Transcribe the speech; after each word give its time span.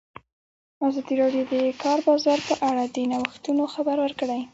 ازادي 0.87 1.13
راډیو 1.21 1.43
د 1.51 1.53
د 1.63 1.63
کار 1.83 1.99
بازار 2.07 2.39
په 2.47 2.53
اړه 2.69 2.83
د 2.95 2.97
نوښتونو 3.11 3.63
خبر 3.73 3.97
ورکړی. 4.01 4.41